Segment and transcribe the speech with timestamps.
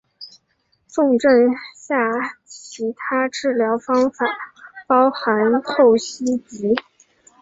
[0.87, 1.95] 重症下
[2.43, 4.25] 其他治疗方法
[4.87, 6.73] 包含透析及。